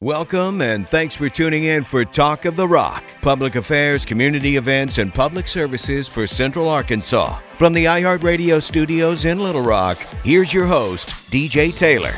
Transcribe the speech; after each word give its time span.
Welcome 0.00 0.62
and 0.62 0.88
thanks 0.88 1.16
for 1.16 1.28
tuning 1.28 1.64
in 1.64 1.82
for 1.82 2.04
Talk 2.04 2.44
of 2.44 2.54
the 2.54 2.68
Rock, 2.68 3.02
public 3.20 3.56
affairs, 3.56 4.04
community 4.04 4.54
events, 4.54 4.98
and 4.98 5.12
public 5.12 5.48
services 5.48 6.06
for 6.06 6.24
Central 6.24 6.68
Arkansas. 6.68 7.40
From 7.56 7.72
the 7.72 7.86
iHeartRadio 7.86 8.62
studios 8.62 9.24
in 9.24 9.40
Little 9.40 9.60
Rock, 9.60 9.98
here's 10.22 10.54
your 10.54 10.66
host, 10.66 11.08
DJ 11.32 11.76
Taylor. 11.76 12.14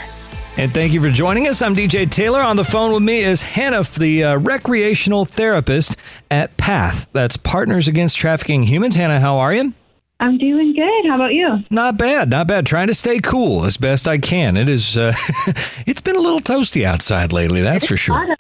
And 0.59 0.75
thank 0.75 0.93
you 0.93 1.01
for 1.01 1.11
joining 1.11 1.49
us. 1.49 1.63
I'm 1.63 1.75
DJ 1.75 2.11
Taylor. 2.11 2.43
On 2.43 2.57
the 2.57 2.65
phone 2.65 2.93
with 2.93 3.03
me 3.03 3.21
is 3.21 3.41
Hannah, 3.41 3.85
the 3.99 4.25
uh, 4.25 4.37
recreational 4.37 5.25
therapist 5.25 5.97
at 6.31 6.59
PATH. 6.59 7.09
That's 7.15 7.39
Partners 7.39 7.89
Against 7.89 8.19
Trafficking 8.19 8.65
Humans. 8.65 8.97
Hannah, 8.97 9.21
how 9.21 9.39
are 9.39 9.55
you? 9.55 9.73
I'm 10.21 10.37
doing 10.37 10.75
good. 10.75 11.09
How 11.09 11.15
about 11.15 11.33
you? 11.33 11.65
Not 11.71 11.97
bad, 11.97 12.29
not 12.29 12.47
bad. 12.47 12.67
Trying 12.67 12.89
to 12.89 12.95
stay 12.95 13.21
cool 13.21 13.65
as 13.65 13.79
best 13.79 14.07
I 14.07 14.19
can. 14.19 14.59
It 14.59 14.69
is. 14.69 14.97
Uh, 14.97 15.15
it's 15.87 16.03
been 16.03 16.15
a 16.15 16.21
little 16.21 16.41
toasty 16.41 16.85
outside 16.85 17.33
lately. 17.33 17.63
That's 17.63 17.87
for 17.87 17.97
sure. 17.97 18.37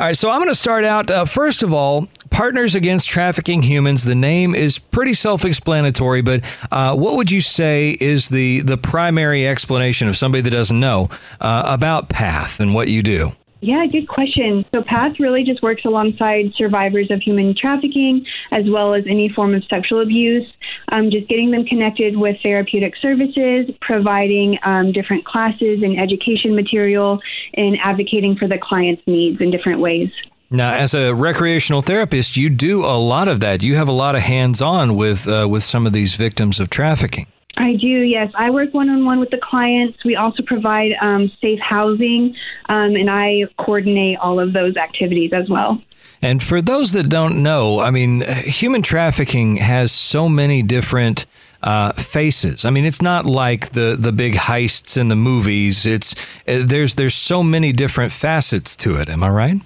All 0.00 0.06
right, 0.06 0.16
so 0.16 0.30
I'm 0.30 0.38
going 0.38 0.48
to 0.48 0.54
start 0.54 0.84
out. 0.84 1.10
Uh, 1.10 1.24
first 1.24 1.64
of 1.64 1.72
all, 1.72 2.06
Partners 2.30 2.76
Against 2.76 3.08
Trafficking 3.08 3.62
Humans. 3.62 4.04
The 4.04 4.14
name 4.14 4.54
is 4.54 4.78
pretty 4.78 5.14
self-explanatory, 5.14 6.22
but 6.22 6.44
uh, 6.70 6.94
what 6.94 7.16
would 7.16 7.32
you 7.32 7.40
say 7.40 7.96
is 8.00 8.28
the 8.28 8.60
the 8.60 8.76
primary 8.76 9.48
explanation 9.48 10.06
of 10.06 10.16
somebody 10.16 10.42
that 10.42 10.50
doesn't 10.50 10.78
know 10.78 11.08
uh, 11.40 11.64
about 11.66 12.08
Path 12.08 12.60
and 12.60 12.72
what 12.72 12.86
you 12.86 13.02
do? 13.02 13.32
Yeah, 13.60 13.84
good 13.90 14.06
question. 14.06 14.64
So 14.72 14.82
PATH 14.82 15.18
really 15.18 15.42
just 15.42 15.62
works 15.62 15.84
alongside 15.84 16.52
survivors 16.56 17.10
of 17.10 17.20
human 17.20 17.56
trafficking 17.56 18.24
as 18.52 18.64
well 18.68 18.94
as 18.94 19.04
any 19.08 19.28
form 19.28 19.54
of 19.54 19.64
sexual 19.64 20.00
abuse, 20.00 20.46
um, 20.90 21.10
just 21.10 21.28
getting 21.28 21.50
them 21.50 21.64
connected 21.64 22.16
with 22.16 22.36
therapeutic 22.42 22.94
services, 23.00 23.70
providing 23.80 24.58
um, 24.64 24.92
different 24.92 25.24
classes 25.24 25.82
and 25.82 25.98
education 25.98 26.54
material, 26.54 27.20
and 27.54 27.76
advocating 27.82 28.36
for 28.36 28.48
the 28.48 28.58
client's 28.60 29.02
needs 29.06 29.40
in 29.40 29.50
different 29.50 29.80
ways. 29.80 30.10
Now, 30.50 30.72
as 30.72 30.94
a 30.94 31.14
recreational 31.14 31.82
therapist, 31.82 32.36
you 32.38 32.48
do 32.48 32.84
a 32.84 32.96
lot 32.96 33.28
of 33.28 33.40
that. 33.40 33.62
You 33.62 33.74
have 33.74 33.88
a 33.88 33.92
lot 33.92 34.14
of 34.14 34.22
hands-on 34.22 34.94
with 34.94 35.28
uh, 35.28 35.46
with 35.48 35.62
some 35.62 35.86
of 35.86 35.92
these 35.92 36.14
victims 36.14 36.58
of 36.58 36.70
trafficking. 36.70 37.26
I 37.58 37.74
do, 37.74 37.88
yes. 37.88 38.30
I 38.36 38.50
work 38.50 38.72
one 38.72 38.88
on 38.88 39.04
one 39.04 39.18
with 39.18 39.30
the 39.30 39.40
clients. 39.42 40.04
We 40.04 40.14
also 40.14 40.44
provide 40.44 40.92
um, 41.00 41.30
safe 41.42 41.58
housing, 41.58 42.36
um, 42.68 42.94
and 42.94 43.10
I 43.10 43.42
coordinate 43.58 44.18
all 44.18 44.38
of 44.38 44.52
those 44.52 44.76
activities 44.76 45.32
as 45.32 45.50
well. 45.50 45.82
And 46.22 46.40
for 46.40 46.62
those 46.62 46.92
that 46.92 47.08
don't 47.08 47.42
know, 47.42 47.80
I 47.80 47.90
mean, 47.90 48.22
human 48.26 48.82
trafficking 48.82 49.56
has 49.56 49.90
so 49.90 50.28
many 50.28 50.62
different 50.62 51.26
uh, 51.62 51.92
faces. 51.92 52.64
I 52.64 52.70
mean, 52.70 52.84
it's 52.84 53.02
not 53.02 53.26
like 53.26 53.72
the 53.72 53.96
the 53.98 54.12
big 54.12 54.34
heists 54.34 54.96
in 54.96 55.08
the 55.08 55.16
movies. 55.16 55.84
It's 55.84 56.14
uh, 56.46 56.62
there's 56.64 56.94
there's 56.94 57.16
so 57.16 57.42
many 57.42 57.72
different 57.72 58.12
facets 58.12 58.76
to 58.76 58.96
it. 58.96 59.08
Am 59.08 59.24
I 59.24 59.30
right? 59.30 59.60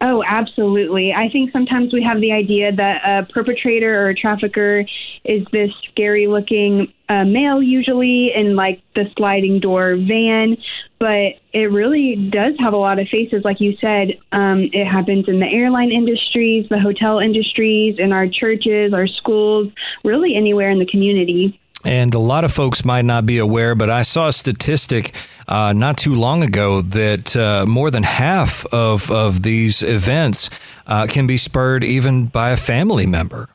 Oh, 0.00 0.22
absolutely. 0.24 1.12
I 1.12 1.28
think 1.28 1.50
sometimes 1.50 1.92
we 1.92 2.04
have 2.04 2.20
the 2.20 2.30
idea 2.30 2.70
that 2.70 3.00
a 3.04 3.32
perpetrator 3.32 4.00
or 4.00 4.10
a 4.10 4.14
trafficker 4.14 4.84
is 5.24 5.44
this 5.50 5.70
scary 5.90 6.28
looking 6.28 6.92
uh, 7.08 7.24
male, 7.24 7.60
usually 7.60 8.30
in 8.32 8.54
like 8.54 8.80
the 8.94 9.06
sliding 9.16 9.58
door 9.58 9.96
van, 9.96 10.56
but 11.00 11.40
it 11.52 11.72
really 11.72 12.30
does 12.30 12.54
have 12.60 12.74
a 12.74 12.76
lot 12.76 13.00
of 13.00 13.08
faces. 13.08 13.42
Like 13.44 13.60
you 13.60 13.76
said, 13.80 14.18
um, 14.30 14.68
it 14.72 14.86
happens 14.86 15.24
in 15.26 15.40
the 15.40 15.46
airline 15.46 15.90
industries, 15.90 16.68
the 16.68 16.78
hotel 16.78 17.18
industries, 17.18 17.96
in 17.98 18.12
our 18.12 18.28
churches, 18.28 18.92
our 18.92 19.08
schools, 19.08 19.72
really 20.04 20.36
anywhere 20.36 20.70
in 20.70 20.78
the 20.78 20.86
community. 20.86 21.58
And 21.84 22.12
a 22.14 22.18
lot 22.18 22.44
of 22.44 22.52
folks 22.52 22.84
might 22.84 23.04
not 23.04 23.24
be 23.24 23.38
aware, 23.38 23.74
but 23.74 23.88
I 23.88 24.02
saw 24.02 24.28
a 24.28 24.32
statistic 24.32 25.14
uh, 25.46 25.72
not 25.72 25.96
too 25.96 26.14
long 26.14 26.42
ago 26.42 26.80
that 26.82 27.36
uh, 27.36 27.66
more 27.66 27.90
than 27.90 28.02
half 28.02 28.66
of, 28.66 29.10
of 29.10 29.42
these 29.42 29.82
events 29.82 30.50
uh, 30.86 31.06
can 31.08 31.26
be 31.26 31.36
spurred 31.36 31.84
even 31.84 32.26
by 32.26 32.50
a 32.50 32.56
family 32.56 33.06
member. 33.06 33.48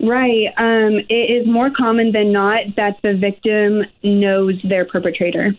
Right. 0.00 0.46
Um, 0.56 1.00
it 1.08 1.30
is 1.30 1.46
more 1.46 1.70
common 1.70 2.12
than 2.12 2.32
not 2.32 2.76
that 2.76 2.98
the 3.02 3.14
victim 3.14 3.84
knows 4.02 4.54
their 4.62 4.84
perpetrator. 4.84 5.56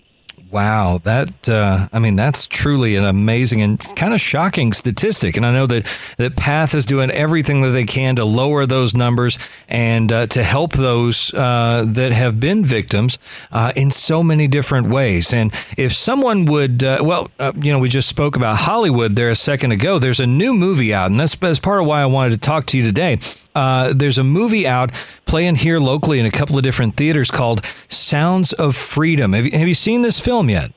Wow, 0.51 0.99
that 1.03 1.47
uh, 1.47 1.89
I 1.93 1.99
mean 1.99 2.15
that's 2.15 2.47
truly 2.47 2.95
an 2.95 3.03
amazing 3.03 3.61
and 3.61 3.79
kind 3.95 4.15
of 4.15 4.21
shocking 4.21 4.73
statistic. 4.73 5.37
And 5.37 5.45
I 5.45 5.53
know 5.53 5.67
that 5.67 5.85
that 6.17 6.35
Path 6.35 6.73
is 6.73 6.85
doing 6.85 7.11
everything 7.11 7.61
that 7.61 7.69
they 7.69 7.85
can 7.85 8.15
to 8.15 8.25
lower 8.25 8.65
those 8.65 8.95
numbers 8.95 9.37
and 9.67 10.11
uh, 10.11 10.25
to 10.27 10.41
help 10.41 10.73
those 10.73 11.31
uh, 11.35 11.85
that 11.87 12.13
have 12.13 12.39
been 12.39 12.65
victims 12.65 13.19
uh, 13.51 13.73
in 13.75 13.91
so 13.91 14.23
many 14.23 14.47
different 14.47 14.87
ways. 14.87 15.33
And 15.33 15.53
if 15.77 15.93
someone 15.93 16.45
would, 16.45 16.83
uh, 16.83 16.99
well, 17.03 17.29
uh, 17.37 17.51
you 17.61 17.71
know, 17.71 17.77
we 17.77 17.89
just 17.89 18.09
spoke 18.09 18.35
about 18.35 18.57
Hollywood 18.57 19.15
there 19.15 19.29
a 19.29 19.35
second 19.35 19.71
ago. 19.71 19.99
There's 19.99 20.19
a 20.19 20.27
new 20.27 20.55
movie 20.55 20.93
out, 20.95 21.11
and 21.11 21.19
that's, 21.19 21.35
that's 21.35 21.59
part 21.59 21.79
of 21.81 21.85
why 21.85 22.01
I 22.01 22.07
wanted 22.07 22.31
to 22.31 22.37
talk 22.39 22.65
to 22.67 22.77
you 22.77 22.83
today. 22.83 23.19
There's 23.53 24.17
a 24.17 24.23
movie 24.23 24.67
out 24.67 24.91
playing 25.25 25.55
here 25.55 25.79
locally 25.79 26.19
in 26.19 26.25
a 26.25 26.31
couple 26.31 26.57
of 26.57 26.63
different 26.63 26.95
theaters 26.95 27.31
called 27.31 27.65
Sounds 27.87 28.53
of 28.53 28.75
Freedom. 28.75 29.33
Have 29.33 29.45
you, 29.45 29.57
have 29.57 29.67
you 29.67 29.73
seen 29.73 30.01
this 30.01 30.19
film 30.19 30.49
yet? 30.49 30.71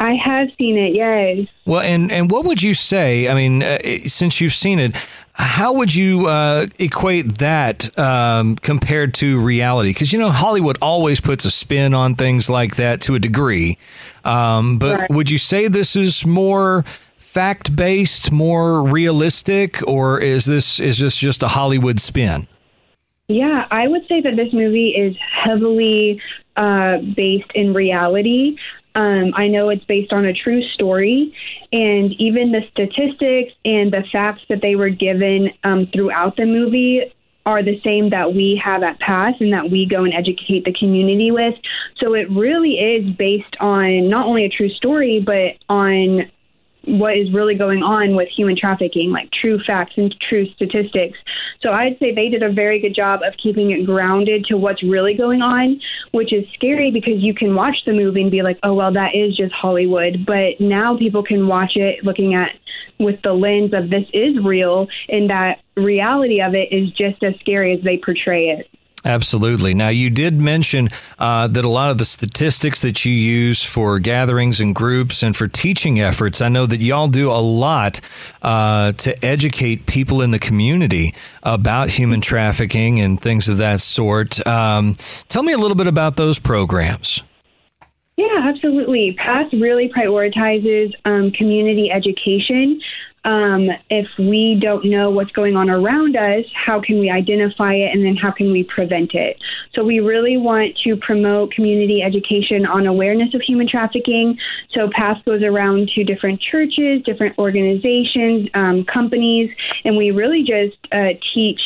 I 0.00 0.14
have 0.16 0.48
seen 0.58 0.76
it, 0.76 0.94
yes. 0.94 1.48
Well, 1.64 1.80
and, 1.80 2.10
and 2.10 2.28
what 2.28 2.44
would 2.46 2.62
you 2.62 2.74
say? 2.74 3.28
I 3.28 3.34
mean, 3.34 3.62
uh, 3.62 3.78
since 4.06 4.40
you've 4.40 4.52
seen 4.52 4.80
it, 4.80 4.96
how 5.34 5.72
would 5.74 5.94
you 5.94 6.26
uh, 6.26 6.66
equate 6.80 7.38
that 7.38 7.96
um, 7.96 8.56
compared 8.56 9.14
to 9.14 9.40
reality? 9.40 9.90
Because, 9.90 10.12
you 10.12 10.18
know, 10.18 10.30
Hollywood 10.30 10.78
always 10.82 11.20
puts 11.20 11.44
a 11.44 11.50
spin 11.50 11.94
on 11.94 12.16
things 12.16 12.50
like 12.50 12.74
that 12.76 13.00
to 13.02 13.14
a 13.14 13.20
degree. 13.20 13.78
Um, 14.24 14.78
but 14.78 14.98
right. 14.98 15.10
would 15.10 15.30
you 15.30 15.38
say 15.38 15.68
this 15.68 15.94
is 15.94 16.26
more 16.26 16.84
fact 17.24 17.74
based, 17.74 18.30
more 18.30 18.82
realistic, 18.82 19.80
or 19.88 20.20
is 20.20 20.44
this 20.44 20.78
is 20.78 20.98
this 20.98 21.16
just 21.16 21.42
a 21.42 21.48
Hollywood 21.48 21.98
spin? 21.98 22.46
Yeah, 23.28 23.66
I 23.70 23.88
would 23.88 24.06
say 24.06 24.20
that 24.20 24.36
this 24.36 24.52
movie 24.52 24.90
is 24.90 25.16
heavily 25.44 26.20
uh, 26.56 26.98
based 27.16 27.50
in 27.54 27.72
reality. 27.72 28.56
Um, 28.94 29.32
I 29.34 29.48
know 29.48 29.70
it's 29.70 29.84
based 29.86 30.12
on 30.12 30.24
a 30.26 30.34
true 30.34 30.62
story, 30.74 31.34
and 31.72 32.12
even 32.20 32.52
the 32.52 32.60
statistics 32.70 33.52
and 33.64 33.92
the 33.92 34.04
facts 34.12 34.42
that 34.48 34.60
they 34.60 34.76
were 34.76 34.90
given 34.90 35.50
um, 35.64 35.88
throughout 35.92 36.36
the 36.36 36.46
movie 36.46 37.12
are 37.46 37.62
the 37.62 37.80
same 37.82 38.10
that 38.10 38.32
we 38.32 38.60
have 38.62 38.82
at 38.82 38.98
PATH 39.00 39.40
and 39.40 39.52
that 39.52 39.70
we 39.70 39.86
go 39.86 40.04
and 40.04 40.14
educate 40.14 40.64
the 40.64 40.72
community 40.72 41.30
with. 41.30 41.54
So 41.98 42.14
it 42.14 42.30
really 42.30 42.74
is 42.74 43.14
based 43.16 43.56
on 43.60 44.08
not 44.08 44.26
only 44.26 44.44
a 44.44 44.48
true 44.48 44.70
story, 44.70 45.20
but 45.20 45.56
on 45.68 46.30
what 46.86 47.16
is 47.16 47.32
really 47.32 47.54
going 47.54 47.82
on 47.82 48.16
with 48.16 48.28
human 48.28 48.56
trafficking, 48.56 49.10
like 49.10 49.30
true 49.32 49.58
facts 49.66 49.94
and 49.96 50.14
true 50.28 50.46
statistics. 50.54 51.18
So 51.60 51.70
I'd 51.70 51.98
say 51.98 52.14
they 52.14 52.28
did 52.28 52.42
a 52.42 52.52
very 52.52 52.80
good 52.80 52.94
job 52.94 53.20
of 53.26 53.34
keeping 53.42 53.70
it 53.70 53.86
grounded 53.86 54.44
to 54.46 54.56
what's 54.56 54.82
really 54.82 55.14
going 55.14 55.42
on, 55.42 55.80
which 56.12 56.32
is 56.32 56.44
scary 56.54 56.90
because 56.90 57.18
you 57.18 57.34
can 57.34 57.54
watch 57.54 57.76
the 57.86 57.92
movie 57.92 58.22
and 58.22 58.30
be 58.30 58.42
like, 58.42 58.58
oh, 58.62 58.74
well, 58.74 58.92
that 58.92 59.14
is 59.14 59.36
just 59.36 59.52
Hollywood. 59.52 60.24
But 60.26 60.60
now 60.60 60.96
people 60.96 61.22
can 61.22 61.48
watch 61.48 61.72
it 61.76 62.04
looking 62.04 62.34
at 62.34 62.50
with 62.98 63.20
the 63.22 63.32
lens 63.32 63.72
of 63.74 63.90
this 63.90 64.04
is 64.12 64.36
real 64.44 64.86
and 65.08 65.28
that 65.30 65.58
reality 65.76 66.40
of 66.40 66.54
it 66.54 66.72
is 66.72 66.90
just 66.90 67.22
as 67.22 67.34
scary 67.40 67.76
as 67.76 67.82
they 67.82 67.98
portray 68.02 68.46
it. 68.46 68.68
Absolutely. 69.04 69.74
Now, 69.74 69.90
you 69.90 70.08
did 70.08 70.40
mention 70.40 70.88
uh, 71.18 71.46
that 71.48 71.64
a 71.64 71.68
lot 71.68 71.90
of 71.90 71.98
the 71.98 72.06
statistics 72.06 72.80
that 72.80 73.04
you 73.04 73.12
use 73.12 73.62
for 73.62 73.98
gatherings 73.98 74.60
and 74.60 74.74
groups 74.74 75.22
and 75.22 75.36
for 75.36 75.46
teaching 75.46 76.00
efforts, 76.00 76.40
I 76.40 76.48
know 76.48 76.64
that 76.64 76.80
y'all 76.80 77.08
do 77.08 77.30
a 77.30 77.38
lot 77.38 78.00
uh, 78.40 78.92
to 78.92 79.24
educate 79.24 79.84
people 79.84 80.22
in 80.22 80.30
the 80.30 80.38
community 80.38 81.14
about 81.42 81.90
human 81.90 82.22
trafficking 82.22 82.98
and 82.98 83.20
things 83.20 83.46
of 83.46 83.58
that 83.58 83.82
sort. 83.82 84.44
Um, 84.46 84.94
tell 85.28 85.42
me 85.42 85.52
a 85.52 85.58
little 85.58 85.76
bit 85.76 85.86
about 85.86 86.16
those 86.16 86.38
programs. 86.38 87.22
Yeah, 88.16 88.48
absolutely. 88.48 89.16
PATH 89.18 89.52
really 89.52 89.90
prioritizes 89.94 90.92
um, 91.04 91.32
community 91.32 91.90
education 91.90 92.80
um, 93.24 93.68
if 93.90 94.06
we 94.18 94.58
don't 94.60 94.84
know 94.84 95.10
what's 95.10 95.32
going 95.32 95.56
on 95.56 95.70
around 95.70 96.16
us, 96.16 96.44
how 96.54 96.80
can 96.80 96.98
we 97.00 97.10
identify 97.10 97.72
it 97.74 97.90
and 97.94 98.04
then 98.04 98.16
how 98.16 98.30
can 98.30 98.52
we 98.52 98.64
prevent 98.64 99.14
it? 99.14 99.38
So, 99.74 99.82
we 99.82 100.00
really 100.00 100.36
want 100.36 100.76
to 100.84 100.96
promote 100.96 101.52
community 101.52 102.02
education 102.02 102.66
on 102.66 102.86
awareness 102.86 103.34
of 103.34 103.40
human 103.40 103.68
trafficking. 103.68 104.36
So, 104.72 104.90
PATH 104.94 105.24
goes 105.24 105.42
around 105.42 105.88
to 105.94 106.04
different 106.04 106.40
churches, 106.40 107.02
different 107.04 107.38
organizations, 107.38 108.48
um, 108.54 108.84
companies, 108.84 109.50
and 109.84 109.96
we 109.96 110.10
really 110.10 110.42
just 110.42 110.76
uh, 110.92 111.18
teach 111.34 111.60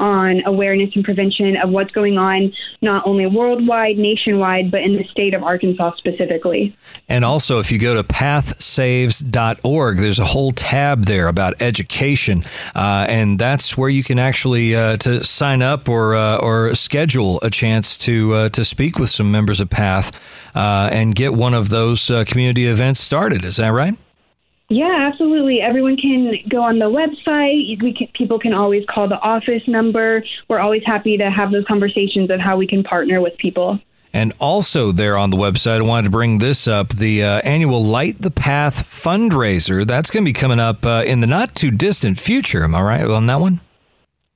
on 0.00 0.42
awareness 0.46 0.90
and 0.94 1.04
prevention 1.04 1.56
of 1.56 1.70
what's 1.70 1.90
going 1.90 2.18
on, 2.18 2.52
not 2.82 3.06
only 3.06 3.26
worldwide, 3.26 3.98
nationwide, 3.98 4.70
but 4.70 4.82
in 4.82 4.96
the 4.96 5.04
state 5.04 5.34
of 5.34 5.42
Arkansas 5.42 5.92
specifically. 5.96 6.76
And 7.08 7.24
also, 7.24 7.58
if 7.58 7.72
you 7.72 7.78
go 7.78 7.94
to 7.94 8.02
pathsaves.org, 8.04 9.96
there's 9.98 10.18
a 10.18 10.24
whole 10.24 10.52
tab 10.52 11.04
there 11.04 11.28
about 11.28 11.60
education, 11.60 12.42
uh, 12.74 13.06
and 13.08 13.38
that's 13.38 13.76
where 13.76 13.90
you 13.90 14.04
can 14.04 14.18
actually 14.18 14.74
uh, 14.74 14.96
to 14.98 15.24
sign 15.24 15.62
up 15.62 15.88
or 15.88 16.14
uh, 16.14 16.36
or 16.38 16.74
schedule 16.74 17.40
a 17.42 17.50
chance 17.50 17.98
to 17.98 18.34
uh, 18.34 18.48
to 18.50 18.64
speak 18.64 18.98
with 18.98 19.10
some 19.10 19.30
members 19.30 19.60
of 19.60 19.70
Path 19.70 20.12
uh, 20.54 20.88
and 20.92 21.14
get 21.14 21.34
one 21.34 21.54
of 21.54 21.68
those 21.68 22.10
uh, 22.10 22.24
community 22.24 22.66
events 22.66 23.00
started. 23.00 23.44
Is 23.44 23.56
that 23.56 23.68
right? 23.68 23.96
Yeah, 24.70 25.08
absolutely. 25.10 25.60
Everyone 25.62 25.96
can 25.96 26.34
go 26.48 26.62
on 26.62 26.78
the 26.78 26.90
website. 26.90 27.82
We 27.82 27.94
can, 27.94 28.08
people 28.14 28.38
can 28.38 28.52
always 28.52 28.84
call 28.86 29.08
the 29.08 29.18
office 29.18 29.62
number. 29.66 30.22
We're 30.48 30.58
always 30.58 30.82
happy 30.84 31.16
to 31.16 31.30
have 31.30 31.50
those 31.52 31.64
conversations 31.66 32.30
of 32.30 32.38
how 32.38 32.58
we 32.58 32.66
can 32.66 32.82
partner 32.82 33.20
with 33.20 33.36
people. 33.38 33.78
And 34.12 34.32
also, 34.40 34.92
there 34.92 35.16
on 35.16 35.30
the 35.30 35.36
website, 35.36 35.78
I 35.78 35.82
wanted 35.82 36.04
to 36.04 36.10
bring 36.10 36.38
this 36.38 36.66
up 36.66 36.90
the 36.90 37.22
uh, 37.22 37.40
annual 37.44 37.82
Light 37.82 38.20
the 38.20 38.30
Path 38.30 38.84
fundraiser. 38.84 39.86
That's 39.86 40.10
going 40.10 40.24
to 40.24 40.28
be 40.28 40.32
coming 40.34 40.60
up 40.60 40.84
uh, 40.84 41.02
in 41.06 41.20
the 41.20 41.26
not 41.26 41.54
too 41.54 41.70
distant 41.70 42.18
future. 42.18 42.64
Am 42.64 42.74
I 42.74 42.82
right 42.82 43.04
on 43.04 43.26
that 43.26 43.40
one? 43.40 43.60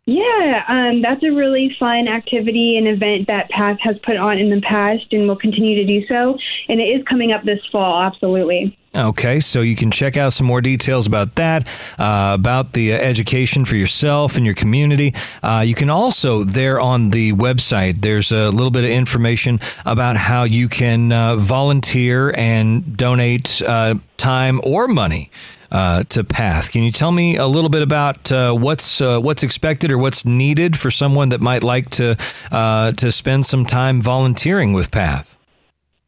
Yeah, 0.04 0.64
um, 0.66 1.00
that's 1.00 1.22
a 1.22 1.30
really 1.30 1.76
fun 1.78 2.08
activity 2.08 2.76
and 2.76 2.88
event 2.88 3.28
that 3.28 3.48
Path 3.50 3.78
has 3.82 3.96
put 4.04 4.16
on 4.16 4.36
in 4.38 4.50
the 4.50 4.60
past 4.60 5.06
and 5.12 5.28
will 5.28 5.36
continue 5.36 5.76
to 5.76 5.86
do 5.86 6.04
so. 6.08 6.36
And 6.68 6.80
it 6.80 6.84
is 6.84 7.04
coming 7.04 7.30
up 7.30 7.44
this 7.44 7.60
fall, 7.70 8.02
absolutely. 8.02 8.76
Okay, 8.94 9.38
so 9.40 9.62
you 9.62 9.76
can 9.76 9.90
check 9.90 10.16
out 10.16 10.32
some 10.32 10.46
more 10.46 10.60
details 10.60 11.06
about 11.06 11.36
that, 11.36 11.66
uh, 11.98 12.32
about 12.34 12.72
the 12.72 12.92
uh, 12.92 12.96
education 12.96 13.64
for 13.64 13.76
yourself 13.76 14.36
and 14.36 14.44
your 14.44 14.56
community. 14.56 15.14
Uh, 15.42 15.62
you 15.64 15.74
can 15.74 15.88
also, 15.88 16.42
there 16.42 16.80
on 16.80 17.10
the 17.10 17.32
website, 17.32 18.02
there's 18.02 18.32
a 18.32 18.50
little 18.50 18.72
bit 18.72 18.84
of 18.84 18.90
information 18.90 19.60
about 19.86 20.16
how 20.16 20.42
you 20.42 20.68
can 20.68 21.10
uh, 21.12 21.36
volunteer 21.36 22.34
and 22.36 22.96
donate 22.96 23.62
uh, 23.62 23.94
time 24.18 24.60
or 24.64 24.88
money 24.88 25.30
uh, 25.72 26.04
to 26.10 26.22
Path. 26.22 26.70
Can 26.70 26.82
you 26.82 26.92
tell 26.92 27.10
me 27.10 27.36
a 27.36 27.46
little 27.46 27.70
bit 27.70 27.82
about 27.82 28.30
uh, 28.30 28.52
what's 28.52 29.00
uh, 29.00 29.18
what's 29.18 29.42
expected 29.42 29.90
or 29.90 29.98
what's 29.98 30.24
needed 30.24 30.78
for 30.78 30.90
someone 30.90 31.30
that 31.30 31.40
might 31.40 31.64
like 31.64 31.90
to 31.90 32.16
uh, 32.52 32.92
to 32.92 33.10
spend 33.10 33.46
some 33.46 33.64
time 33.66 34.00
volunteering 34.00 34.74
with 34.74 34.90
Path? 34.90 35.36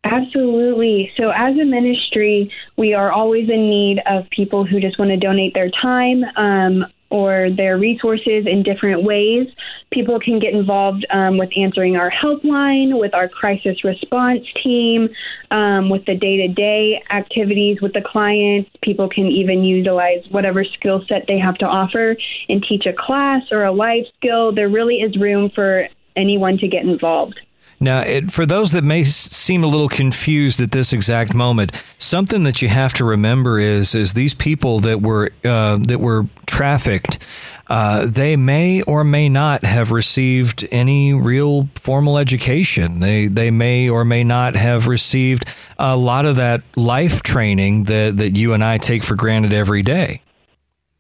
Absolutely. 0.05 1.11
So, 1.16 1.31
as 1.31 1.56
a 1.56 1.64
ministry, 1.64 2.52
we 2.76 2.93
are 2.93 3.11
always 3.11 3.49
in 3.49 3.70
need 3.70 4.00
of 4.06 4.28
people 4.28 4.66
who 4.66 4.78
just 4.78 4.99
want 4.99 5.11
to 5.11 5.16
donate 5.16 5.55
their 5.55 5.70
time. 5.70 6.22
Um, 6.37 6.84
or 7.14 7.49
their 7.56 7.78
resources 7.78 8.44
in 8.44 8.64
different 8.64 9.05
ways. 9.05 9.46
People 9.93 10.19
can 10.19 10.40
get 10.40 10.52
involved 10.52 11.06
um, 11.12 11.38
with 11.38 11.49
answering 11.56 11.94
our 11.94 12.11
helpline, 12.11 12.99
with 12.99 13.14
our 13.14 13.28
crisis 13.28 13.84
response 13.84 14.40
team, 14.64 15.08
um, 15.52 15.90
with 15.90 16.05
the 16.06 16.16
day 16.16 16.38
to 16.38 16.49
day 16.49 17.00
activities 17.12 17.81
with 17.81 17.93
the 17.93 18.02
clients. 18.05 18.69
People 18.82 19.08
can 19.08 19.26
even 19.26 19.62
utilize 19.62 20.25
whatever 20.32 20.64
skill 20.64 21.05
set 21.08 21.26
they 21.28 21.38
have 21.38 21.55
to 21.58 21.66
offer 21.66 22.16
and 22.49 22.64
teach 22.69 22.84
a 22.84 22.93
class 22.93 23.43
or 23.52 23.62
a 23.62 23.72
life 23.72 24.06
skill. 24.16 24.52
There 24.52 24.69
really 24.69 24.96
is 24.96 25.16
room 25.16 25.52
for 25.55 25.87
anyone 26.16 26.58
to 26.58 26.66
get 26.66 26.82
involved. 26.82 27.38
Now, 27.84 28.00
it, 28.00 28.32
for 28.32 28.46
those 28.46 28.72
that 28.72 28.82
may 28.82 29.04
seem 29.04 29.62
a 29.62 29.66
little 29.66 29.90
confused 29.90 30.60
at 30.62 30.70
this 30.70 30.92
exact 30.92 31.34
moment, 31.34 31.70
something 31.98 32.42
that 32.44 32.62
you 32.62 32.69
have 32.69 32.94
to 32.94 33.04
remember 33.04 33.58
is 33.58 33.94
is 33.94 34.14
these 34.14 34.32
people 34.32 34.81
that 34.81 35.02
were 35.02 35.31
uh, 35.44 35.76
that 35.76 36.00
were 36.00 36.26
trafficked. 36.46 37.19
Uh, 37.66 38.06
they 38.06 38.36
may 38.36 38.82
or 38.82 39.04
may 39.04 39.28
not 39.28 39.64
have 39.64 39.92
received 39.92 40.66
any 40.70 41.12
real 41.12 41.69
formal 41.75 42.16
education. 42.16 43.00
They 43.00 43.26
they 43.26 43.50
may 43.50 43.90
or 43.90 44.04
may 44.04 44.25
not 44.25 44.56
have 44.56 44.88
received 44.88 45.44
a 45.78 45.96
lot 45.96 46.25
of 46.25 46.37
that 46.37 46.62
life 46.76 47.22
training 47.22 47.84
that 47.84 48.16
that 48.16 48.37
you 48.37 48.54
and 48.54 48.64
I 48.64 48.78
take 48.78 49.04
for 49.04 49.14
granted 49.14 49.52
every 49.52 49.82
day. 49.82 50.22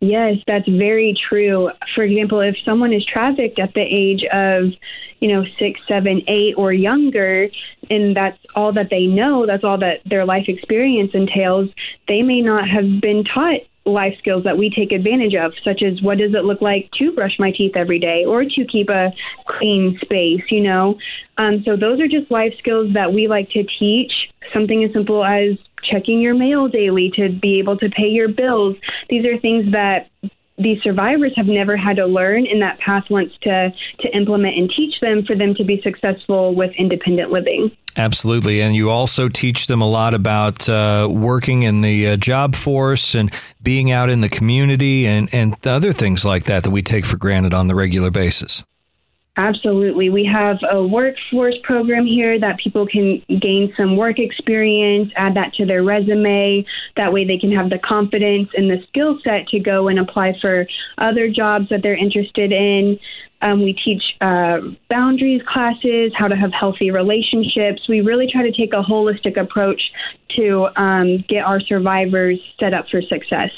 Yes, 0.06 0.36
that's 0.46 0.68
very 0.68 1.14
true. 1.28 1.70
For 1.94 2.04
example, 2.04 2.40
if 2.40 2.56
someone 2.64 2.92
is 2.92 3.04
trafficked 3.04 3.58
at 3.58 3.74
the 3.74 3.80
age 3.80 4.24
of 4.32 4.72
you 5.24 5.32
know, 5.32 5.44
six, 5.58 5.80
seven, 5.88 6.20
eight, 6.28 6.52
or 6.58 6.70
younger, 6.70 7.48
and 7.88 8.14
that's 8.14 8.36
all 8.54 8.74
that 8.74 8.88
they 8.90 9.06
know, 9.06 9.46
that's 9.46 9.64
all 9.64 9.78
that 9.78 10.00
their 10.04 10.26
life 10.26 10.44
experience 10.48 11.12
entails, 11.14 11.70
they 12.08 12.20
may 12.20 12.42
not 12.42 12.68
have 12.68 13.00
been 13.00 13.24
taught 13.24 13.60
life 13.86 14.14
skills 14.18 14.44
that 14.44 14.58
we 14.58 14.68
take 14.68 14.92
advantage 14.92 15.34
of, 15.34 15.52
such 15.64 15.82
as 15.82 16.02
what 16.02 16.18
does 16.18 16.34
it 16.34 16.44
look 16.44 16.60
like 16.60 16.90
to 16.98 17.12
brush 17.12 17.38
my 17.38 17.50
teeth 17.50 17.72
every 17.74 17.98
day 17.98 18.24
or 18.26 18.44
to 18.44 18.66
keep 18.70 18.90
a 18.90 19.12
clean 19.46 19.98
space, 20.02 20.42
you 20.50 20.60
know? 20.60 20.98
Um, 21.38 21.62
so 21.64 21.74
those 21.74 22.00
are 22.00 22.08
just 22.08 22.30
life 22.30 22.52
skills 22.58 22.92
that 22.92 23.12
we 23.12 23.26
like 23.26 23.48
to 23.50 23.64
teach. 23.78 24.12
Something 24.52 24.84
as 24.84 24.92
simple 24.92 25.24
as 25.24 25.56
checking 25.90 26.20
your 26.20 26.34
mail 26.34 26.68
daily 26.68 27.10
to 27.16 27.28
be 27.30 27.58
able 27.58 27.76
to 27.78 27.88
pay 27.90 28.08
your 28.08 28.28
bills. 28.28 28.76
These 29.08 29.24
are 29.26 29.38
things 29.38 29.72
that 29.72 30.10
these 30.56 30.80
survivors 30.82 31.32
have 31.36 31.46
never 31.46 31.76
had 31.76 31.96
to 31.96 32.06
learn 32.06 32.46
and 32.46 32.62
that 32.62 32.78
path 32.78 33.04
wants 33.10 33.34
to 33.42 33.72
to 34.00 34.16
implement 34.16 34.56
and 34.56 34.70
teach 34.70 35.00
them 35.00 35.24
for 35.24 35.34
them 35.34 35.54
to 35.56 35.64
be 35.64 35.80
successful 35.82 36.54
with 36.54 36.70
independent 36.78 37.32
living. 37.32 37.76
Absolutely. 37.96 38.60
And 38.60 38.74
you 38.74 38.90
also 38.90 39.28
teach 39.28 39.66
them 39.66 39.80
a 39.80 39.88
lot 39.88 40.14
about 40.14 40.68
uh, 40.68 41.08
working 41.10 41.62
in 41.62 41.80
the 41.80 42.08
uh, 42.08 42.16
job 42.16 42.54
force 42.54 43.14
and 43.14 43.32
being 43.62 43.90
out 43.90 44.10
in 44.10 44.20
the 44.20 44.28
community 44.28 45.06
and 45.06 45.28
and 45.32 45.54
other 45.66 45.92
things 45.92 46.24
like 46.24 46.44
that 46.44 46.62
that 46.62 46.70
we 46.70 46.82
take 46.82 47.04
for 47.04 47.16
granted 47.16 47.52
on 47.52 47.66
the 47.66 47.74
regular 47.74 48.10
basis 48.10 48.62
Absolutely. 49.36 50.10
We 50.10 50.24
have 50.32 50.58
a 50.70 50.86
workforce 50.86 51.56
program 51.64 52.06
here 52.06 52.38
that 52.38 52.58
people 52.62 52.86
can 52.86 53.20
gain 53.40 53.72
some 53.76 53.96
work 53.96 54.20
experience, 54.20 55.10
add 55.16 55.34
that 55.34 55.52
to 55.54 55.66
their 55.66 55.82
resume. 55.82 56.64
That 56.96 57.12
way 57.12 57.26
they 57.26 57.38
can 57.38 57.50
have 57.50 57.68
the 57.68 57.80
confidence 57.80 58.48
and 58.56 58.70
the 58.70 58.78
skill 58.88 59.18
set 59.24 59.48
to 59.48 59.58
go 59.58 59.88
and 59.88 59.98
apply 59.98 60.34
for 60.40 60.66
other 60.98 61.28
jobs 61.28 61.68
that 61.70 61.80
they're 61.82 61.96
interested 61.96 62.52
in. 62.52 62.98
Um, 63.44 63.62
we 63.62 63.74
teach 63.74 64.02
uh, 64.22 64.60
boundaries 64.88 65.42
classes, 65.46 66.12
how 66.16 66.28
to 66.28 66.34
have 66.34 66.50
healthy 66.52 66.90
relationships. 66.90 67.86
We 67.88 68.00
really 68.00 68.26
try 68.32 68.42
to 68.42 68.52
take 68.52 68.72
a 68.72 68.82
holistic 68.82 69.38
approach 69.38 69.82
to 70.36 70.68
um, 70.76 71.18
get 71.28 71.44
our 71.44 71.60
survivors 71.60 72.40
set 72.58 72.72
up 72.72 72.86
for 72.90 73.02
success. 73.02 73.50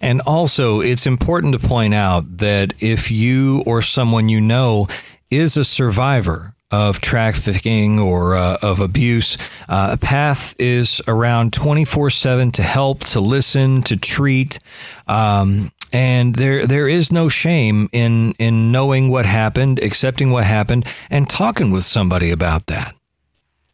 And 0.00 0.22
also, 0.22 0.80
it's 0.80 1.06
important 1.06 1.60
to 1.60 1.68
point 1.68 1.92
out 1.92 2.38
that 2.38 2.74
if 2.82 3.10
you 3.10 3.62
or 3.66 3.82
someone 3.82 4.30
you 4.30 4.40
know 4.40 4.88
is 5.30 5.58
a 5.58 5.64
survivor 5.64 6.54
of 6.70 7.00
trafficking 7.00 7.98
or 7.98 8.34
uh, 8.34 8.56
of 8.62 8.80
abuse, 8.80 9.36
uh, 9.68 9.96
Path 10.00 10.54
is 10.58 11.02
around 11.06 11.52
24 11.52 12.08
7 12.08 12.50
to 12.52 12.62
help, 12.62 13.00
to 13.00 13.20
listen, 13.20 13.82
to 13.82 13.96
treat. 13.96 14.58
Um, 15.06 15.70
and 15.92 16.34
there 16.34 16.66
there 16.66 16.88
is 16.88 17.12
no 17.12 17.28
shame 17.28 17.88
in 17.92 18.32
in 18.38 18.72
knowing 18.72 19.08
what 19.08 19.26
happened, 19.26 19.78
accepting 19.78 20.30
what 20.30 20.44
happened, 20.44 20.86
and 21.10 21.28
talking 21.28 21.70
with 21.70 21.84
somebody 21.84 22.30
about 22.30 22.66
that. 22.66 22.94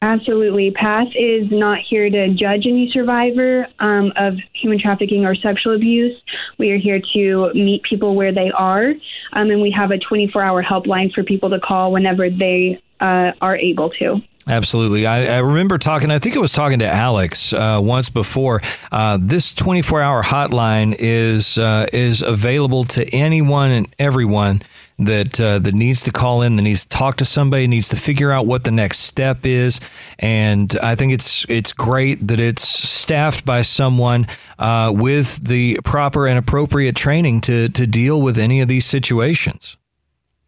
Absolutely. 0.04 0.70
PATH 0.72 1.08
is 1.18 1.50
not 1.50 1.78
here 1.88 2.10
to 2.10 2.28
judge 2.34 2.66
any 2.66 2.90
survivor 2.92 3.66
um, 3.78 4.12
of 4.16 4.34
human 4.52 4.78
trafficking 4.78 5.24
or 5.24 5.34
sexual 5.34 5.74
abuse. 5.74 6.14
We 6.58 6.72
are 6.72 6.76
here 6.76 7.00
to 7.14 7.50
meet 7.54 7.82
people 7.84 8.14
where 8.14 8.30
they 8.30 8.50
are, 8.50 8.90
um, 9.32 9.50
and 9.50 9.62
we 9.62 9.70
have 9.70 9.92
a 9.92 9.98
24 9.98 10.42
hour 10.42 10.62
helpline 10.62 11.10
for 11.14 11.24
people 11.24 11.48
to 11.48 11.58
call 11.58 11.90
whenever 11.90 12.28
they 12.28 12.82
uh, 13.00 13.32
are 13.40 13.56
able 13.56 13.88
to. 13.98 14.20
Absolutely. 14.46 15.06
I, 15.06 15.36
I, 15.36 15.38
remember 15.38 15.78
talking, 15.78 16.10
I 16.10 16.18
think 16.18 16.36
I 16.36 16.38
was 16.38 16.52
talking 16.52 16.80
to 16.80 16.86
Alex 16.86 17.54
uh, 17.54 17.80
once 17.82 18.10
before. 18.10 18.60
Uh, 18.92 19.18
this 19.20 19.54
24 19.54 20.02
hour 20.02 20.22
hotline 20.22 20.94
is, 20.98 21.56
uh, 21.56 21.86
is 21.92 22.20
available 22.20 22.84
to 22.84 23.08
anyone 23.14 23.70
and 23.70 23.94
everyone 23.98 24.60
that 24.98 25.40
uh, 25.40 25.58
that 25.58 25.74
needs 25.74 26.04
to 26.04 26.12
call 26.12 26.42
in, 26.42 26.56
that 26.56 26.62
needs 26.62 26.84
to 26.84 26.88
talk 26.88 27.16
to 27.16 27.24
somebody, 27.24 27.66
needs 27.66 27.88
to 27.88 27.96
figure 27.96 28.30
out 28.30 28.46
what 28.46 28.64
the 28.64 28.70
next 28.70 29.00
step 29.00 29.44
is. 29.44 29.80
And 30.18 30.76
I 30.82 30.94
think 30.94 31.12
it's 31.12 31.44
it's 31.48 31.72
great 31.72 32.26
that 32.28 32.40
it's 32.40 32.66
staffed 32.66 33.44
by 33.44 33.62
someone 33.62 34.26
uh, 34.58 34.92
with 34.94 35.48
the 35.48 35.80
proper 35.84 36.26
and 36.26 36.38
appropriate 36.38 36.94
training 36.94 37.40
to 37.42 37.68
to 37.70 37.86
deal 37.86 38.20
with 38.20 38.38
any 38.38 38.60
of 38.60 38.68
these 38.68 38.86
situations. 38.86 39.76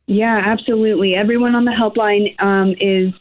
Yeah, 0.06 0.40
absolutely. 0.44 1.16
Everyone 1.16 1.56
on 1.56 1.64
the 1.64 1.72
helpline 1.72 2.40
um, 2.40 2.76
is 2.80 3.12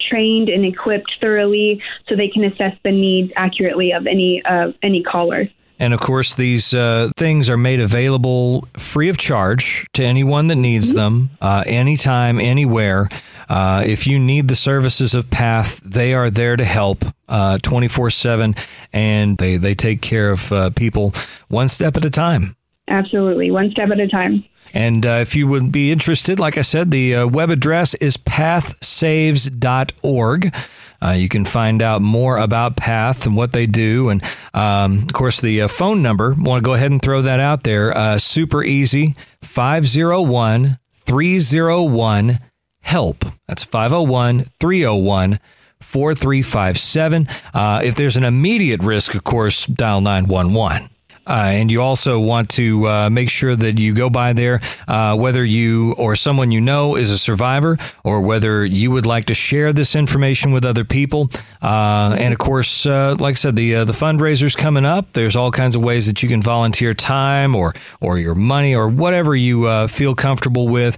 trained 0.00 0.48
and 0.48 0.64
equipped 0.64 1.12
thoroughly 1.20 1.82
so 2.08 2.16
they 2.16 2.28
can 2.28 2.44
assess 2.44 2.76
the 2.84 2.92
needs 2.92 3.32
accurately 3.36 3.92
of 3.92 4.06
any 4.06 4.42
uh, 4.44 4.72
any 4.82 5.02
caller. 5.02 5.48
And 5.78 5.92
of 5.92 6.00
course, 6.00 6.34
these 6.34 6.72
uh, 6.72 7.10
things 7.16 7.50
are 7.50 7.56
made 7.56 7.80
available 7.80 8.66
free 8.76 9.08
of 9.08 9.16
charge 9.16 9.86
to 9.94 10.04
anyone 10.04 10.46
that 10.46 10.56
needs 10.56 10.90
mm-hmm. 10.90 10.98
them, 10.98 11.30
uh, 11.40 11.64
anytime, 11.66 12.40
anywhere. 12.40 13.08
Uh, 13.48 13.82
if 13.84 14.06
you 14.06 14.18
need 14.18 14.48
the 14.48 14.54
services 14.54 15.14
of 15.14 15.30
Path, 15.30 15.80
they 15.80 16.14
are 16.14 16.30
there 16.30 16.56
to 16.56 16.64
help 16.64 17.04
uh, 17.28 17.58
24 17.62 18.10
7, 18.10 18.54
and 18.92 19.36
they, 19.38 19.56
they 19.56 19.74
take 19.74 20.00
care 20.00 20.30
of 20.30 20.52
uh, 20.52 20.70
people 20.70 21.12
one 21.48 21.68
step 21.68 21.96
at 21.96 22.04
a 22.04 22.10
time. 22.10 22.56
Absolutely, 22.88 23.50
one 23.50 23.70
step 23.70 23.88
at 23.90 23.98
a 23.98 24.08
time. 24.08 24.44
And 24.72 25.04
uh, 25.06 25.20
if 25.22 25.36
you 25.36 25.46
would 25.46 25.70
be 25.70 25.92
interested, 25.92 26.40
like 26.40 26.58
I 26.58 26.62
said, 26.62 26.90
the 26.90 27.16
uh, 27.16 27.26
web 27.26 27.50
address 27.50 27.92
is 27.94 28.16
pathsaves.org. 28.16 30.54
Uh, 31.02 31.10
you 31.10 31.28
can 31.28 31.44
find 31.44 31.82
out 31.82 32.00
more 32.02 32.38
about 32.38 32.76
Path 32.76 33.26
and 33.26 33.36
what 33.36 33.52
they 33.52 33.66
do. 33.66 34.08
And 34.08 34.22
um, 34.52 35.04
of 35.04 35.12
course, 35.12 35.40
the 35.40 35.62
uh, 35.62 35.68
phone 35.68 36.02
number, 36.02 36.34
want 36.36 36.64
to 36.64 36.66
go 36.66 36.74
ahead 36.74 36.90
and 36.90 37.00
throw 37.00 37.22
that 37.22 37.38
out 37.40 37.62
there. 37.62 37.96
Uh, 37.96 38.18
super 38.18 38.64
easy 38.64 39.14
501 39.42 40.78
301 40.92 42.40
HELP. 42.80 43.24
That's 43.46 43.62
501 43.64 44.40
301 44.58 45.38
4357. 45.80 47.28
Uh, 47.52 47.80
if 47.84 47.94
there's 47.94 48.16
an 48.16 48.24
immediate 48.24 48.82
risk, 48.82 49.14
of 49.14 49.22
course, 49.24 49.66
dial 49.66 50.00
911. 50.00 50.88
Uh, 51.26 51.50
and 51.54 51.70
you 51.70 51.80
also 51.80 52.18
want 52.18 52.50
to 52.50 52.86
uh, 52.86 53.10
make 53.10 53.30
sure 53.30 53.56
that 53.56 53.78
you 53.78 53.94
go 53.94 54.10
by 54.10 54.32
there, 54.32 54.60
uh, 54.86 55.16
whether 55.16 55.44
you 55.44 55.94
or 55.94 56.16
someone 56.16 56.50
you 56.50 56.60
know 56.60 56.96
is 56.96 57.10
a 57.10 57.18
survivor, 57.18 57.78
or 58.02 58.20
whether 58.20 58.64
you 58.64 58.90
would 58.90 59.06
like 59.06 59.24
to 59.26 59.34
share 59.34 59.72
this 59.72 59.96
information 59.96 60.52
with 60.52 60.64
other 60.64 60.84
people. 60.84 61.30
And 61.62 62.32
of 62.32 62.38
course, 62.38 62.84
like 62.86 63.22
I 63.22 63.32
said, 63.32 63.56
the 63.56 63.84
the 63.84 63.92
fundraiser's 63.92 64.54
coming 64.56 64.84
up. 64.84 65.12
There's 65.12 65.36
all 65.36 65.50
kinds 65.50 65.76
of 65.76 65.82
ways 65.82 66.06
that 66.06 66.22
you 66.22 66.28
can 66.28 66.42
volunteer 66.42 66.94
time 66.94 67.56
or 67.56 67.74
or 68.00 68.18
your 68.18 68.34
money 68.34 68.74
or 68.74 68.88
whatever 68.88 69.34
you 69.34 69.88
feel 69.88 70.14
comfortable 70.14 70.68
with, 70.68 70.96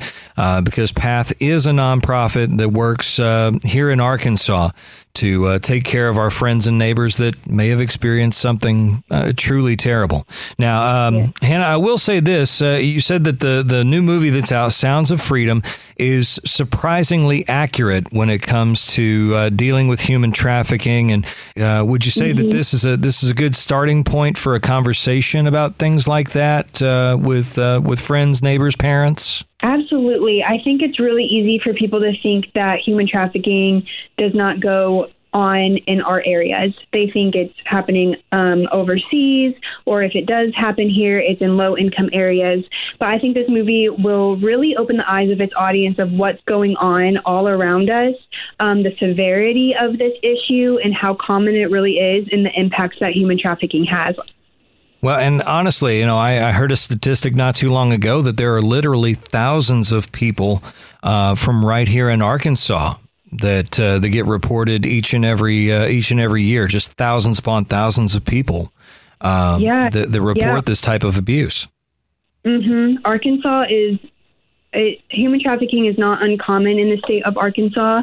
because 0.65 0.93
Path 0.93 1.33
is 1.41 1.67
a 1.67 1.71
nonprofit 1.71 2.57
that 2.59 2.71
works 2.71 3.17
here 3.65 3.91
in 3.91 4.01
Arkansas 4.01 4.71
to 5.17 5.47
uh, 5.47 5.59
take 5.59 5.85
care 5.85 6.09
of 6.09 6.19
our 6.19 6.31
friends 6.31 6.67
and 6.67 6.79
neighbors 6.79 7.17
that 7.17 7.47
may 7.47 7.69
have 7.69 7.81
experienced 7.81 8.39
something 8.39 9.03
uh, 9.11 9.33
truly 9.37 9.77
terrible. 9.77 10.27
Now, 10.59 11.09
um, 11.09 11.15
yeah. 11.15 11.27
Hannah, 11.43 11.65
I 11.65 11.77
will 11.77 11.99
say 11.99 12.21
this: 12.21 12.63
uh, 12.63 12.79
you 12.81 13.01
said 13.01 13.25
that 13.25 13.41
the 13.41 13.63
the 13.67 13.85
new 13.85 14.03
movie 14.03 14.31
that's 14.31 14.53
out, 14.53 14.73
Sounds 14.73 15.11
of 15.11 15.21
Freedom, 15.21 15.63
is 15.97 16.41
surprisingly 16.45 17.47
accurate 17.49 18.13
when 18.13 18.31
it 18.31 18.43
comes 18.43 18.87
to 18.95 19.33
uh, 19.35 19.49
dealing 19.51 19.89
with 19.89 20.01
human 20.01 20.33
trafficking. 20.33 21.11
And 21.11 21.27
uh, 21.61 21.85
would 21.85 22.05
you 22.05 22.11
say 22.11 22.31
mm-hmm. 22.31 22.43
that 22.43 22.51
this 22.51 22.75
is 22.75 22.85
a 22.85 22.97
this 22.97 23.23
is 23.23 23.31
a 23.31 23.35
good 23.35 23.57
starting 23.57 24.05
point 24.05 24.39
for 24.39 24.55
a 24.55 24.61
conversation 24.61 25.47
about 25.47 25.77
things 25.77 26.07
like 26.07 26.31
that 26.33 26.81
uh, 26.83 27.17
with 27.21 27.59
with 27.59 28.01
friends, 28.01 28.43
neighbors, 28.43 28.77
parents? 28.77 29.45
Absolutely. 29.63 30.43
I 30.43 30.63
think 30.63 30.83
it's 30.83 31.01
really 31.01 31.25
easy 31.25 31.59
for 31.59 31.73
people 31.73 32.01
to 32.01 32.13
think 32.23 32.53
that 32.55 32.81
human 32.81 33.09
trafficking 33.09 33.87
does 34.19 34.35
not 34.35 34.61
go 34.61 35.09
on 35.33 35.77
in 35.87 36.01
our 36.01 36.23
areas. 36.25 36.75
They 36.93 37.11
think 37.13 37.35
it's 37.35 37.55
happening 37.65 38.17
um, 38.33 38.67
overseas, 38.73 39.55
or 39.85 40.03
if 40.03 40.15
it 40.15 40.27
does 40.27 40.55
happen 40.55 40.89
here, 40.89 41.19
it's 41.19 41.43
in 41.43 41.57
low 41.57 41.77
income 41.77 42.09
areas. 42.13 42.65
But 42.99 43.09
I 43.09 43.19
think 43.19 43.35
this 43.35 43.49
movie 43.49 43.89
will 43.89 44.37
really 44.39 44.77
open 44.77 44.97
the 44.97 45.11
eyes 45.11 45.31
of 45.31 45.41
its 45.41 45.53
audience 45.57 45.99
of 45.99 46.11
what's 46.13 46.43
going 46.47 46.77
on 46.77 47.19
all 47.27 47.49
around 47.49 47.91
us, 47.91 48.15
um, 48.61 48.83
the 48.83 48.97
severity 48.99 49.75
of 49.79 49.99
this 49.99 50.13
issue, 50.23 50.79
and 50.83 50.95
how 50.95 51.15
common 51.15 51.55
it 51.55 51.71
really 51.71 51.95
is, 51.95 52.27
and 52.33 52.47
the 52.47 52.59
impacts 52.59 52.97
that 53.01 53.13
human 53.13 53.39
trafficking 53.39 53.85
has 53.85 54.17
well, 55.07 55.21
and 55.21 55.41
honestly, 55.43 56.01
you 56.01 56.07
know, 56.07 56.17
I, 56.17 56.49
I, 56.49 56.51
heard 56.51 56.73
a 56.73 56.77
statistic 56.77 57.33
not 57.33 57.55
too 57.55 57.69
long 57.69 57.93
ago 57.93 58.23
that 58.23 58.37
there 58.37 58.57
are 58.57 58.61
literally 58.61 59.15
thousands 59.15 59.93
of 59.93 60.11
people 60.11 60.65
uh, 61.05 61.37
from 61.37 61.65
right 61.65 61.87
here 61.87 62.11
in 62.11 62.21
Arkansas 62.21 62.97
that 63.31 63.79
uh, 63.79 64.01
that 64.01 64.09
get 64.09 64.27
reported 64.27 64.85
each 64.85 65.15
and 65.15 65.25
every 65.25 65.73
uh, 65.73 65.87
each 65.87 66.11
and 66.11 66.19
every 66.19 66.43
year. 66.43 66.67
Just 66.67 66.95
thousands 66.95 67.39
upon 67.39 67.67
thousands 67.67 68.17
of 68.17 68.25
people 68.25 68.73
um, 69.21 69.63
yeah, 69.63 69.89
that, 69.91 70.11
that 70.11 70.21
report 70.21 70.57
yeah. 70.57 70.61
this 70.63 70.81
type 70.81 71.05
of 71.05 71.17
abuse. 71.17 71.69
Mm-hmm. 72.45 72.97
Arkansas 73.05 73.67
is 73.71 74.01
it, 74.77 75.01
human 75.09 75.41
trafficking 75.43 75.87
is 75.87 75.99
not 75.99 76.23
uncommon 76.23 76.79
in 76.79 76.91
the 76.91 76.99
state 77.05 77.25
of 77.25 77.37
Arkansas. 77.37 78.03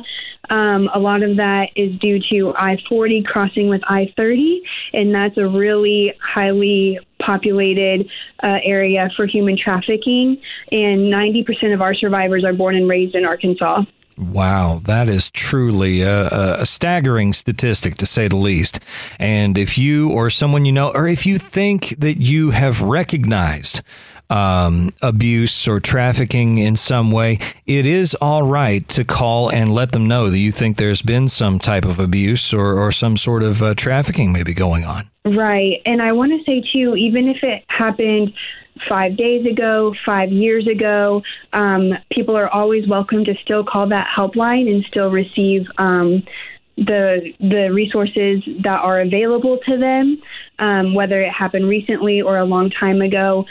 Um, 0.50 0.90
a 0.94 1.00
lot 1.00 1.24
of 1.24 1.38
that 1.38 1.70
is 1.76 1.98
due 2.00 2.20
to 2.32 2.54
I 2.56 2.78
40 2.90 3.24
crossing 3.24 3.70
with 3.70 3.82
I 3.88 4.14
30, 4.18 4.62
and 4.94 5.16
that's 5.16 5.38
a 5.38 5.48
really 5.48 6.14
highly 6.22 7.00
populated 7.20 8.10
uh, 8.44 8.60
area 8.64 9.10
for 9.16 9.26
human 9.26 9.58
trafficking. 9.58 10.42
And 10.72 11.14
90% 11.14 11.74
of 11.74 11.82
our 11.82 11.94
survivors 11.94 12.44
are 12.44 12.54
born 12.54 12.76
and 12.76 12.90
raised 12.90 13.16
in 13.16 13.24
Arkansas. 13.24 13.84
Wow, 14.18 14.80
that 14.84 15.10
is 15.10 15.32
truly 15.32 16.02
a, 16.02 16.28
a, 16.62 16.66
staggering 16.68 17.34
statistic 17.34 17.96
to 17.96 18.06
say 18.06 18.28
the 18.28 18.36
least. 18.36 18.80
And 19.18 19.58
if 19.58 19.76
you 19.76 20.12
or 20.12 20.30
someone 20.30 20.66
you 20.66 20.72
know, 20.72 20.92
or 20.94 21.08
if 21.08 21.26
you 21.26 21.40
think 21.40 21.90
that 21.98 22.22
you 22.22 22.52
have 22.52 22.82
recognized 22.82 23.82
um, 24.34 24.90
abuse 25.04 25.68
or 25.68 25.80
trafficking 25.80 26.58
in 26.58 26.76
some 26.76 27.12
way, 27.12 27.38
it 27.68 27.86
is 27.86 28.16
all 28.16 28.42
right 28.42 28.88
to 28.90 29.06
call 29.06 29.50
and 29.50 29.74
let 29.74 29.92
them 29.92 30.08
know 30.08 30.28
that 30.30 30.40
you 30.40 30.52
think 30.52 30.78
there's 30.78 31.04
been 31.04 31.28
some 31.28 31.60
type 31.60 31.86
of 31.86 32.00
abuse 32.00 32.52
or, 32.52 32.80
or 32.80 32.92
some 32.92 33.16
sort 33.16 33.44
of 33.44 33.62
uh, 33.62 33.76
trafficking 33.76 34.34
maybe 34.34 34.54
going 34.54 34.86
on. 34.86 35.08
Right. 35.24 35.82
And 35.86 36.02
I 36.02 36.14
want 36.14 36.32
to 36.32 36.44
say, 36.46 36.64
too, 36.74 36.96
even 36.96 37.28
if 37.28 37.44
it 37.44 37.64
happened 37.68 38.34
five 38.90 39.16
days 39.16 39.46
ago, 39.46 39.94
five 40.04 40.32
years 40.32 40.68
ago, 40.68 41.22
um, 41.54 41.94
people 42.12 42.36
are 42.36 42.50
always 42.50 42.88
welcome 42.88 43.24
to 43.26 43.36
still 43.44 43.64
call 43.64 43.88
that 43.90 44.08
helpline 44.18 44.68
and 44.68 44.84
still 44.86 45.12
receive. 45.12 45.68
Um, 45.78 46.24
the 46.76 47.34
the 47.40 47.70
resources 47.72 48.42
that 48.64 48.80
are 48.82 49.02
available 49.02 49.60
to 49.68 49.78
them, 49.78 50.20
um, 50.60 50.94
whether 50.94 51.22
it 51.22 51.32
happened 51.32 51.68
recently 51.68 52.22
or 52.22 52.38
a 52.38 52.46
long 52.46 52.70
time 52.70 53.02
ago, 53.02 53.46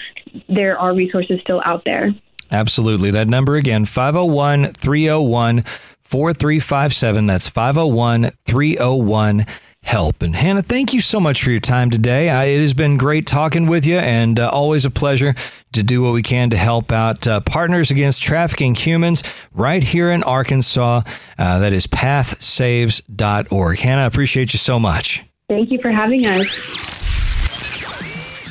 there 0.48 0.78
are 0.78 0.94
resources 0.94 1.40
still 1.42 1.62
out 1.64 1.82
there. 1.84 2.12
Absolutely. 2.50 3.10
That 3.10 3.28
number 3.28 3.56
again, 3.56 3.84
501 3.86 4.74
301 4.74 5.62
4357. 5.62 7.26
That's 7.26 7.48
501 7.48 8.30
301 8.44 9.46
help. 9.82 10.22
And 10.22 10.36
Hannah, 10.36 10.62
thank 10.62 10.92
you 10.92 11.00
so 11.00 11.18
much 11.18 11.42
for 11.42 11.50
your 11.50 11.60
time 11.60 11.90
today. 11.90 12.30
I, 12.30 12.44
it 12.44 12.60
has 12.60 12.74
been 12.74 12.96
great 12.96 13.26
talking 13.26 13.66
with 13.66 13.86
you 13.86 13.96
and 13.96 14.38
uh, 14.38 14.48
always 14.48 14.84
a 14.84 14.90
pleasure 14.90 15.34
to 15.72 15.82
do 15.82 16.02
what 16.02 16.12
we 16.12 16.22
can 16.22 16.50
to 16.50 16.56
help 16.56 16.92
out 16.92 17.26
uh, 17.26 17.40
Partners 17.40 17.90
Against 17.90 18.22
Trafficking 18.22 18.74
Humans 18.74 19.22
right 19.52 19.82
here 19.82 20.10
in 20.10 20.22
Arkansas. 20.22 21.02
Uh, 21.38 21.58
that 21.58 21.72
is 21.72 21.86
pathsaves.org. 21.86 23.78
Hannah, 23.78 24.02
I 24.02 24.06
appreciate 24.06 24.52
you 24.52 24.58
so 24.58 24.78
much. 24.78 25.24
Thank 25.48 25.70
you 25.70 25.78
for 25.80 25.90
having 25.90 26.26
us. 26.26 26.46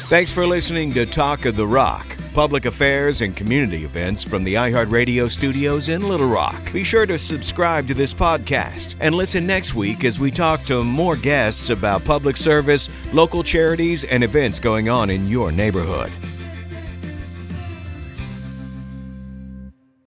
Thanks 0.10 0.32
for 0.32 0.46
listening 0.46 0.94
to 0.94 1.06
Talk 1.06 1.46
of 1.46 1.56
the 1.56 1.66
Rock 1.66 2.12
public 2.34 2.66
affairs, 2.66 3.22
and 3.22 3.36
community 3.36 3.84
events 3.84 4.24
from 4.24 4.44
the 4.44 4.56
iHeartRadio 4.56 5.30
studios 5.30 5.90
in 5.90 6.02
Little 6.02 6.28
Rock. 6.28 6.72
Be 6.72 6.84
sure 6.84 7.06
to 7.06 7.20
subscribe 7.20 7.88
to 7.88 7.94
this 7.94 8.14
podcast 8.14 8.96
and 9.00 9.14
listen 9.14 9.46
next 9.46 9.76
week 9.76 10.04
as 10.04 10.20
we 10.20 10.32
talk 10.32 10.62
to 10.64 10.84
more 10.84 11.16
guests 11.16 11.70
about 11.70 12.06
public 12.06 12.38
service, 12.38 12.90
local 13.14 13.44
charities, 13.44 14.04
and 14.06 14.24
events 14.24 14.60
going 14.60 14.90
on 14.90 15.10
in 15.10 15.28
your 15.28 15.52
neighborhood. 15.52 16.14